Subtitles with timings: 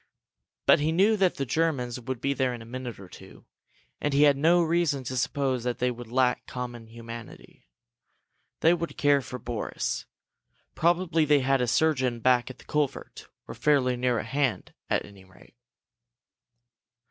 [0.65, 3.45] But he knew that the Germans would be there in a minute or two,
[3.99, 7.69] and he had no reason to suppose that they would lack common humanity.
[8.61, 10.07] They would care for Boris.
[10.73, 15.05] Probably they had a surgeon back at the culvert, or fairly near at hand, at
[15.05, 15.53] any rate.